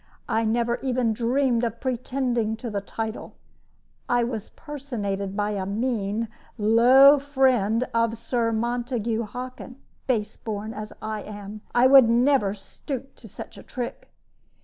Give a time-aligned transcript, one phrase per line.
[0.27, 3.35] I never even dreamed of pretending to the title.
[4.09, 6.27] I was personated by a mean,
[6.57, 9.75] low friend of Sir Montague Hockin;
[10.07, 14.11] base born as I am, I would never stoop to such a trick.